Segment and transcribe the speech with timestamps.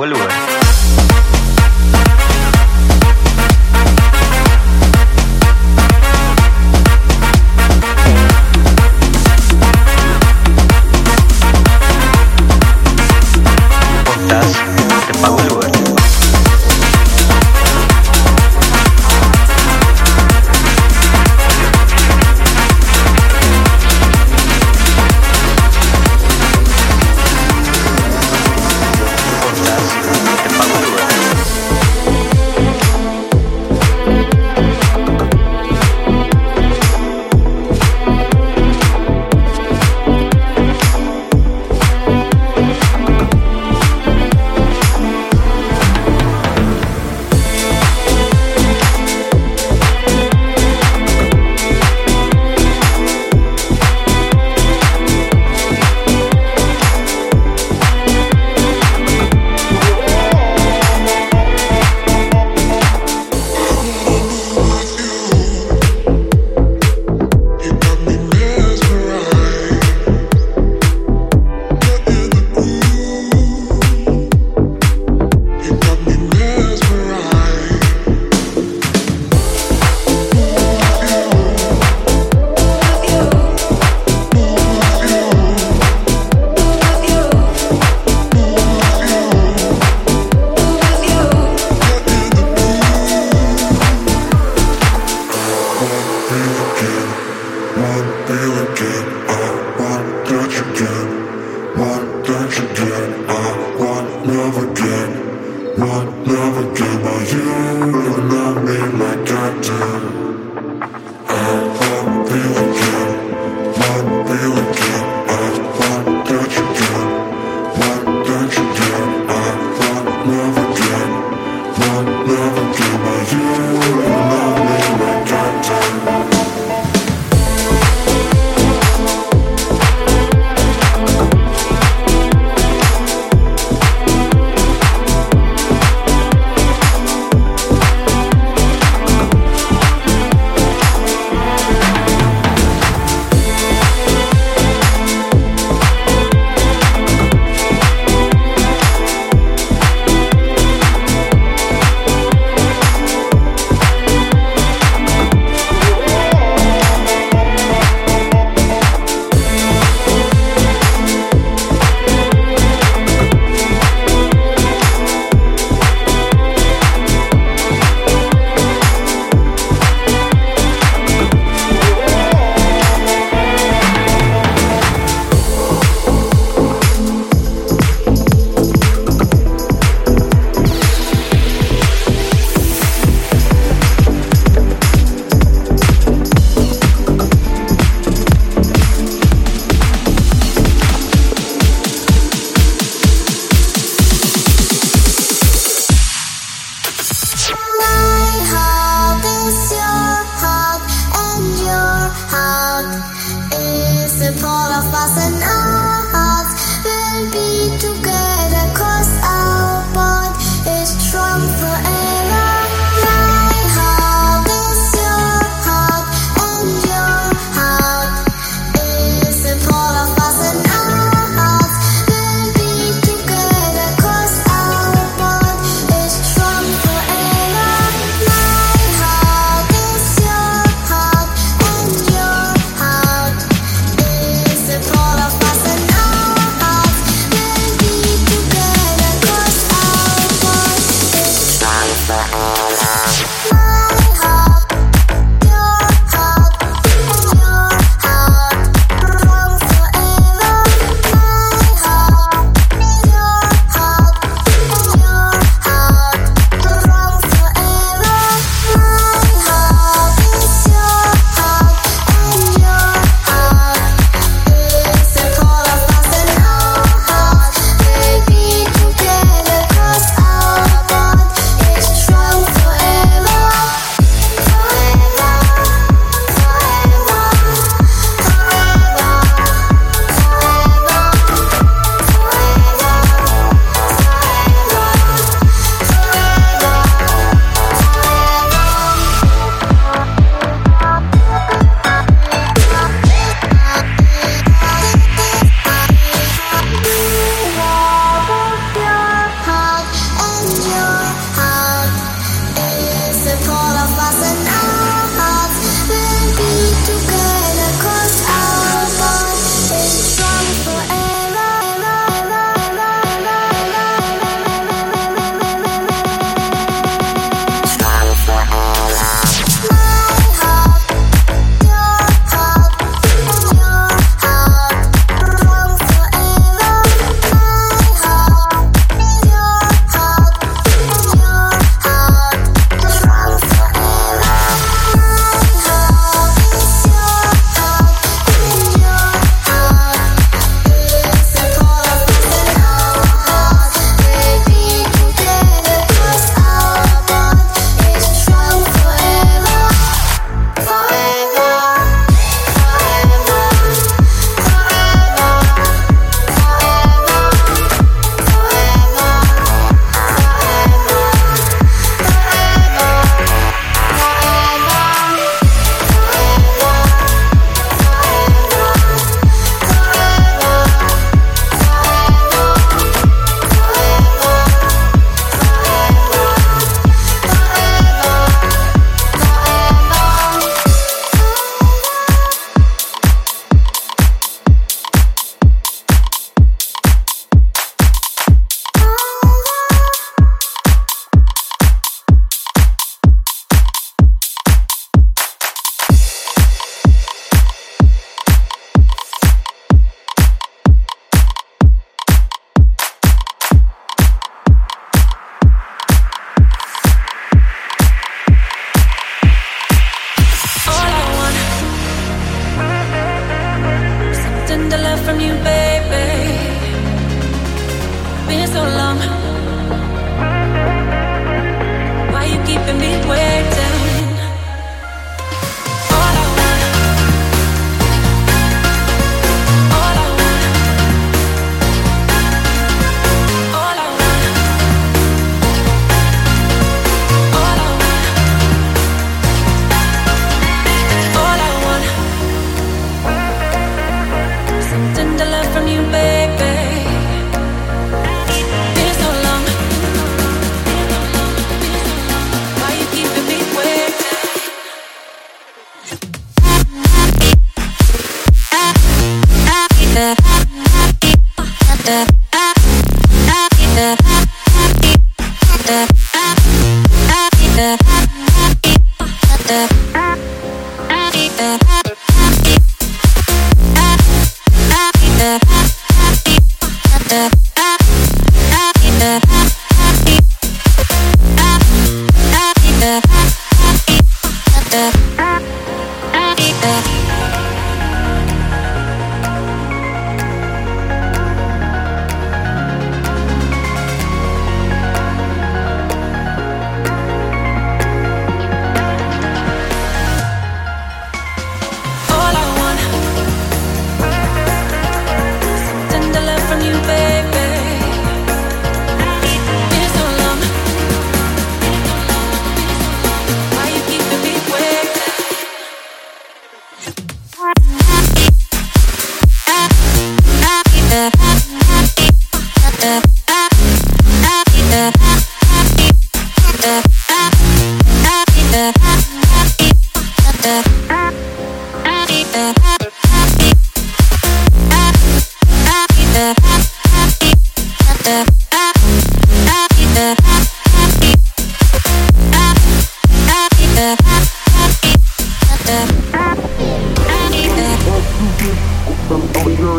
[0.00, 0.29] vuelvo,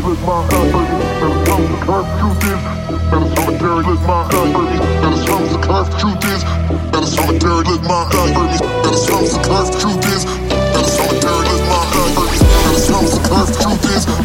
[0.01, 0.77] look my ass, baby.
[1.22, 2.62] And it's time to curve, truth is.
[3.12, 4.75] And it's solitary, look my ass, baby.
[5.01, 6.41] And it's time to curve, truth is.
[6.41, 8.41] And it's solitary, look my ass, baby.
[8.41, 10.24] And it's time to curve, truth is.
[10.25, 12.38] And it's solitary, look my ass, baby.
[12.41, 14.21] And it's time to curve, truth is.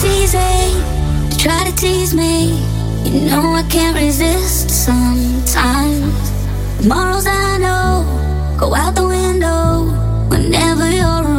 [0.00, 0.76] teasing,
[1.30, 2.62] you try to tease me.
[3.04, 6.14] You know I can't resist sometimes.
[6.86, 8.04] Morals I know
[8.58, 9.86] go out the window
[10.28, 11.35] whenever you're.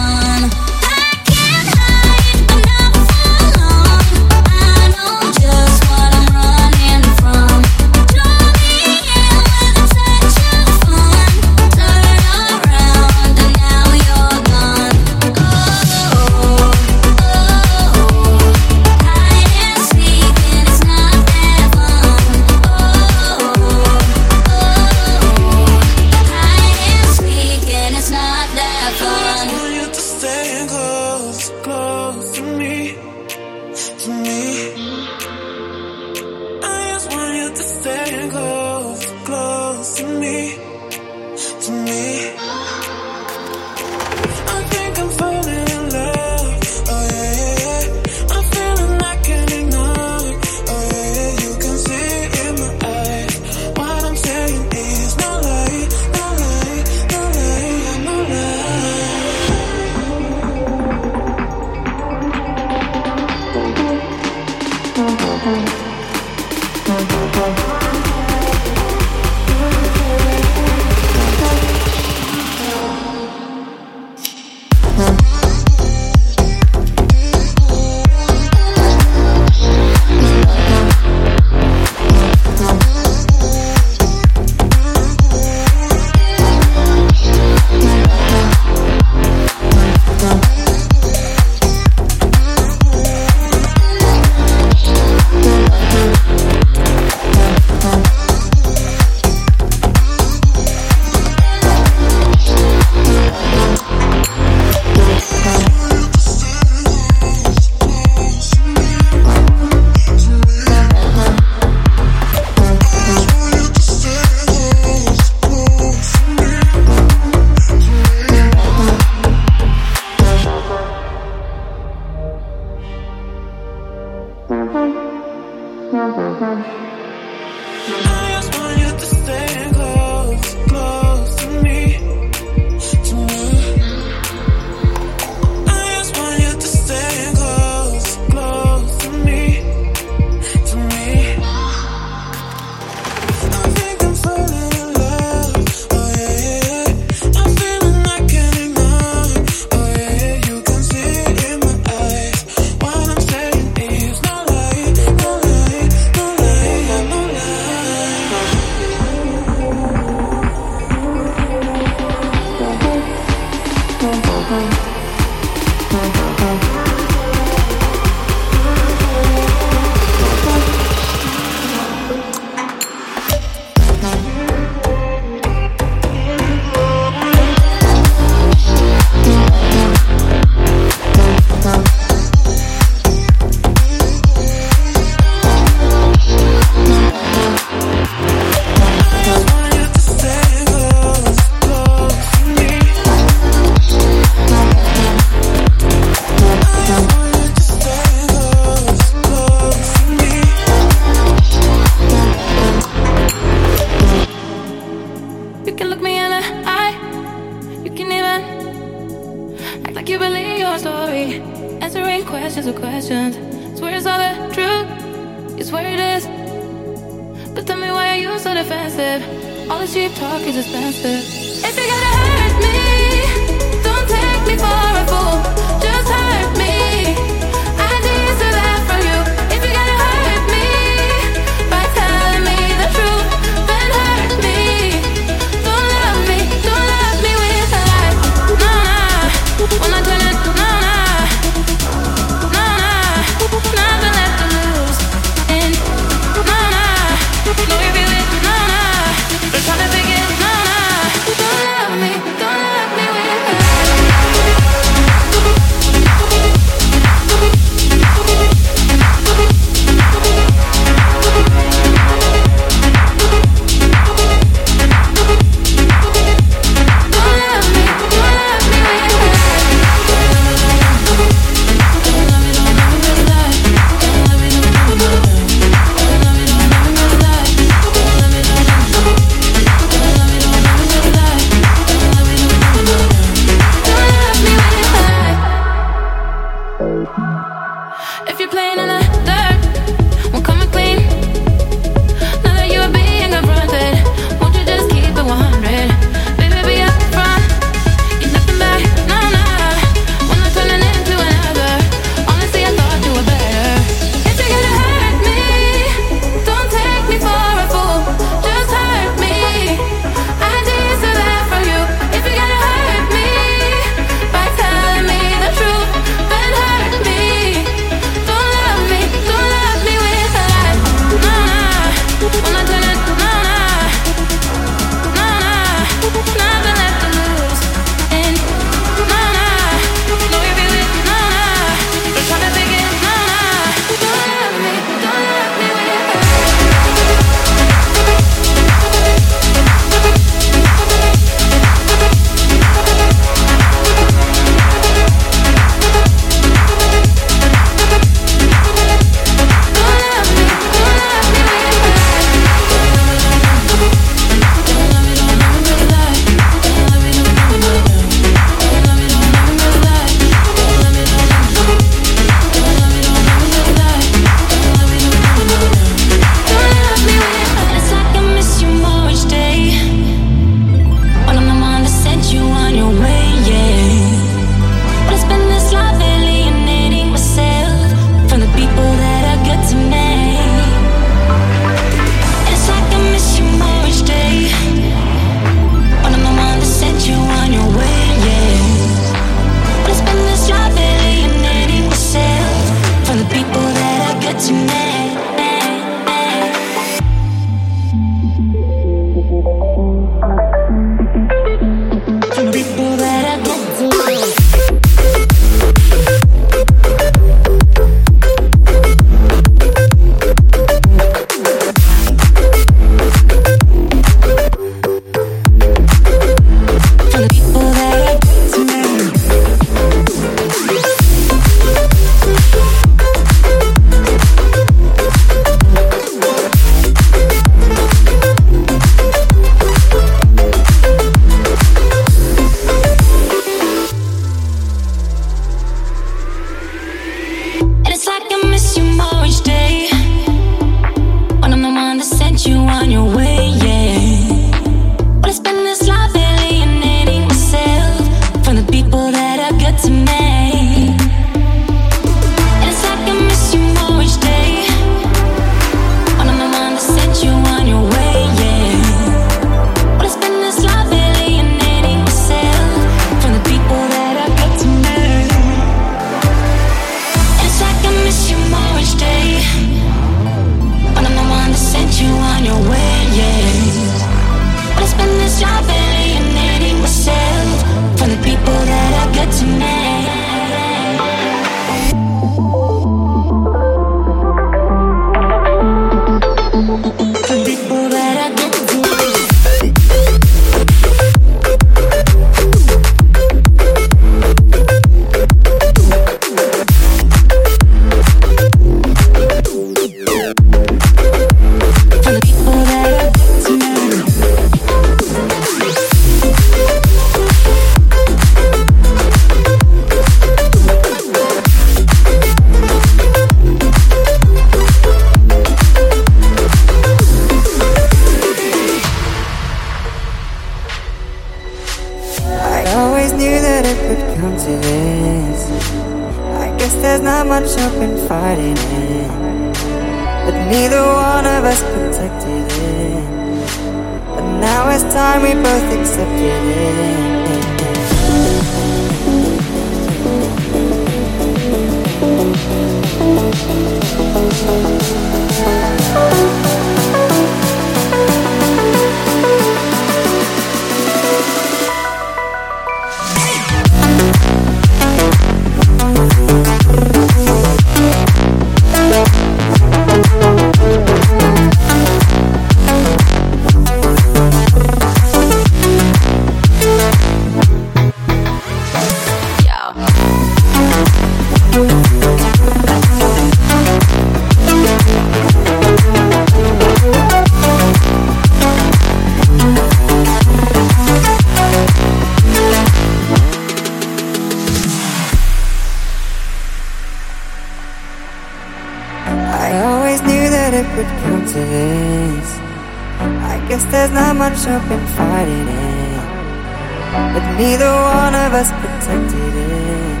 [598.40, 600.00] us protected it.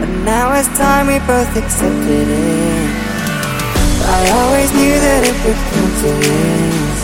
[0.00, 2.88] But now it's time we both accepted it.
[4.16, 6.98] I always knew that it would come to this.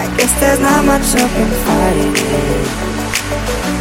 [0.00, 2.66] I guess there's not much hope in fighting it.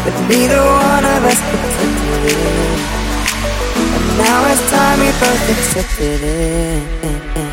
[0.03, 2.80] But neither one of us protected it.
[3.95, 7.45] And now it's time we both accepted it.